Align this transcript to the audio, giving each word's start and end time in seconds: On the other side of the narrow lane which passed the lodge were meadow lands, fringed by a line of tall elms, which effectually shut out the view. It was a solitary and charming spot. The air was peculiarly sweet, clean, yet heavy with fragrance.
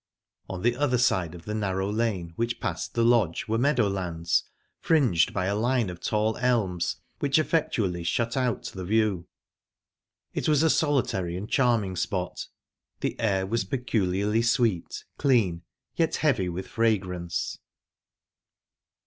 On 0.49 0.63
the 0.63 0.75
other 0.75 0.97
side 0.97 1.35
of 1.35 1.45
the 1.45 1.53
narrow 1.53 1.87
lane 1.91 2.33
which 2.35 2.59
passed 2.59 2.95
the 2.95 3.03
lodge 3.05 3.47
were 3.47 3.59
meadow 3.59 3.87
lands, 3.87 4.45
fringed 4.79 5.31
by 5.31 5.45
a 5.45 5.53
line 5.55 5.91
of 5.91 5.99
tall 5.99 6.37
elms, 6.37 6.95
which 7.19 7.37
effectually 7.37 8.03
shut 8.03 8.35
out 8.35 8.63
the 8.63 8.83
view. 8.83 9.27
It 10.33 10.49
was 10.49 10.63
a 10.63 10.71
solitary 10.71 11.37
and 11.37 11.47
charming 11.47 11.95
spot. 11.95 12.47
The 13.01 13.15
air 13.19 13.45
was 13.45 13.63
peculiarly 13.63 14.41
sweet, 14.41 15.03
clean, 15.19 15.61
yet 15.95 16.15
heavy 16.15 16.49
with 16.49 16.67
fragrance. 16.67 17.59